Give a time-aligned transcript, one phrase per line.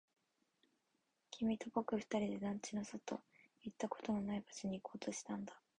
[1.29, 3.21] 君と僕二人で団地の外、
[3.61, 5.61] 行ったことのない場所に行こうとしたんだ